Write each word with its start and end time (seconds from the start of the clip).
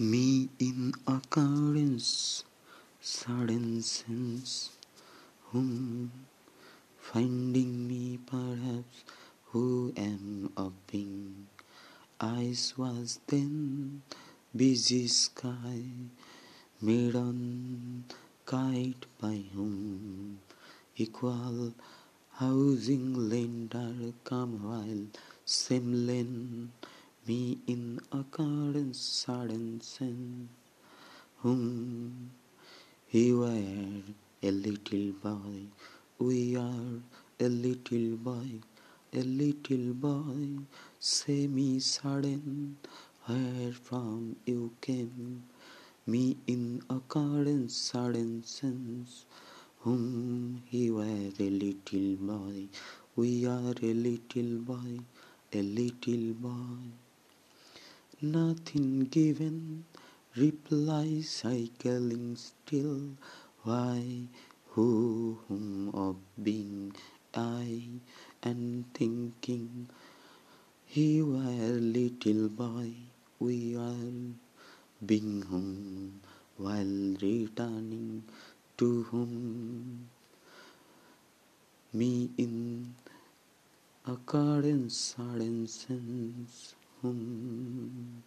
me 0.00 0.48
in 0.60 0.92
occurrence 1.08 2.44
sudden 3.00 3.82
sense 3.82 4.70
whom 5.50 6.12
finding 7.00 7.88
me 7.88 8.16
perhaps 8.24 9.02
who 9.46 9.92
am 9.96 10.52
a 10.56 10.70
being 10.86 11.48
eyes 12.20 12.74
was 12.78 13.18
then 13.26 14.00
busy 14.54 15.08
sky 15.08 15.82
made 16.80 17.16
on 17.16 18.04
kite 18.46 19.04
by 19.20 19.42
whom 19.52 20.38
equal 20.96 21.74
housing 22.34 23.14
lender 23.28 24.12
come 24.22 24.62
while 24.62 25.06
same 25.44 26.06
lane 26.06 26.70
me 27.26 27.58
in 27.66 28.00
occurrence 28.10 28.98
sudden 28.98 29.80
sense 29.82 30.48
whom 31.42 32.30
he 33.06 33.32
were 33.34 34.02
a 34.42 34.50
little 34.50 35.12
boy. 35.12 35.66
We 36.18 36.56
are 36.56 37.02
a 37.38 37.48
little 37.48 38.16
boy 38.16 38.60
a 39.12 39.22
little 39.22 39.94
boy. 39.94 40.58
Me 41.28 41.80
sudden 41.80 42.76
where 43.26 43.72
from 43.72 44.36
you 44.46 44.72
came. 44.80 45.42
Me 46.06 46.36
in 46.46 46.82
occurrence 46.88 47.76
sudden 47.76 48.42
sense 48.44 49.24
whom 49.80 50.62
he 50.66 50.90
were 50.90 51.30
a 51.38 51.50
little 51.50 52.16
boy. 52.16 52.68
We 53.16 53.46
are 53.46 53.74
a 53.82 53.94
little 53.94 54.58
boy 54.58 55.00
a 55.52 55.62
little 55.62 56.34
boy 56.34 57.07
nothing 58.20 59.04
given. 59.04 59.84
Reply 60.36 61.20
cycling 61.20 62.36
still. 62.36 63.10
Why 63.62 64.28
who 64.70 65.38
whom 65.48 65.90
of 65.94 66.16
being 66.42 66.94
I 67.34 67.82
and 68.42 68.84
thinking 68.94 69.88
he 70.86 71.22
were 71.22 71.78
little 71.80 72.48
boy 72.48 72.92
we 73.38 73.76
are 73.76 74.12
being 75.04 75.42
home 75.42 76.20
while 76.56 77.16
returning 77.20 78.24
to 78.78 79.02
whom 79.04 80.08
me 81.92 82.30
in 82.38 82.94
occurrence 84.06 84.96
sudden 84.96 85.66
sense 85.66 86.74
home. 87.02 88.22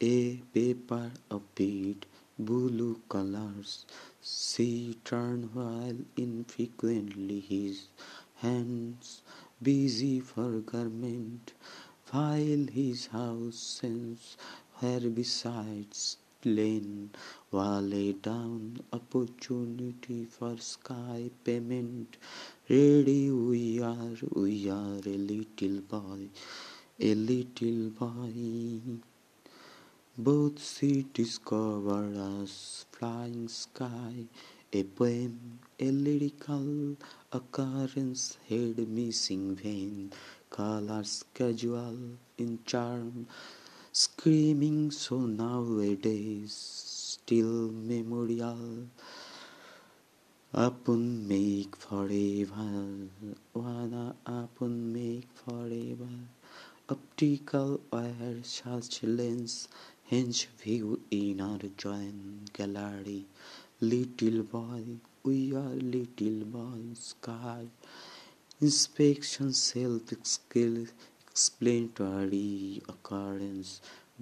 A 0.00 0.36
paper 0.54 1.10
of 1.30 1.42
bead, 1.54 2.06
blue 2.38 3.00
colors, 3.08 3.86
she 4.22 4.96
turned 5.04 5.54
while 5.54 5.96
infrequently 6.16 7.40
his 7.40 7.88
hands 8.36 9.22
busy 9.62 10.20
for 10.20 10.60
garment, 10.60 11.52
while 12.10 12.66
his 12.72 13.06
house 13.06 13.56
sense 13.56 14.36
where 14.78 15.00
besides 15.10 16.16
plain 16.40 17.10
while 17.50 17.82
lay 17.82 18.12
down 18.12 18.78
opportunity 18.92 20.24
for 20.24 20.56
sky 20.58 21.28
payment 21.42 22.16
ready 22.70 23.28
we 23.28 23.82
are 23.82 24.14
we 24.32 24.70
are 24.70 25.00
a 25.14 25.18
little 25.32 25.80
boy 25.80 26.28
a 27.00 27.14
little 27.14 27.90
boy 27.90 28.98
both 30.18 30.58
she 30.60 31.06
discovered 31.14 32.16
us 32.16 32.86
flying 32.90 33.46
sky. 33.46 34.26
A 34.72 34.82
poem 34.82 35.60
a 35.78 35.92
lyrical 35.92 36.96
occurrence 37.30 38.36
head 38.48 38.78
missing 38.88 39.54
vein 39.54 40.12
colors 40.50 41.24
casual 41.32 41.96
in 42.36 42.58
charm 42.66 43.28
screaming 43.92 44.90
so 44.90 45.20
nowadays. 45.20 46.52
Still 46.52 47.70
memorial 47.70 48.88
upon 50.52 51.28
make 51.28 51.76
forever. 51.76 53.06
Wanna 53.54 54.16
upon 54.26 54.92
make 54.92 55.28
forever 55.32 56.10
optical 56.94 57.80
wire 57.92 58.38
such 58.42 59.02
lens 59.02 59.54
hence 60.10 60.44
view 60.60 61.00
in 61.10 61.40
our 61.46 61.66
joint 61.82 62.52
gallery 62.58 63.26
little 63.92 64.38
boy 64.54 64.82
we 65.28 65.38
are 65.62 65.76
little 65.96 66.38
boy 66.54 66.80
sky 66.94 67.64
inspection 68.68 69.52
self 69.52 70.14
skill 70.22 70.78
explanatory 71.30 72.80
occurrence 72.94 73.70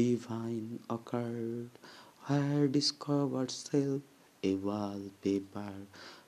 divine 0.00 0.80
occurred 0.90 1.70
where 2.26 2.66
discovered 2.78 3.52
self 3.52 4.02
a 4.50 4.54
wallpaper 4.68 5.72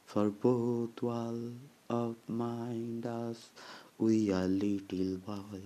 for 0.06 0.30
both 0.48 1.02
wall 1.02 1.40
of 2.02 2.14
mind 2.28 3.04
us 3.04 3.50
we 3.98 4.32
are 4.32 4.46
little 4.66 5.16
boy 5.30 5.62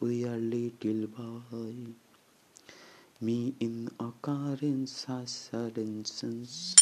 we 0.00 0.24
are 0.24 0.36
little 0.36 1.08
boy 1.08 1.74
me 3.20 3.52
in 3.58 3.90
a 3.98 4.12
sudden 5.26 6.04
sense 6.04 6.76